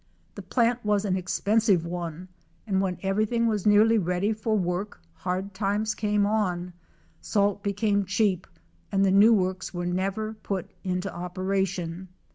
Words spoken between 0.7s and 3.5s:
was an ex pensive one and when everything